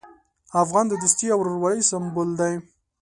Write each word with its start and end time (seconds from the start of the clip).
افغان 0.63 0.85
د 0.89 0.93
دوستي 1.01 1.27
او 1.33 1.39
ورورولۍ 1.41 1.79
سمبول 1.89 2.29
دی. 2.39 2.53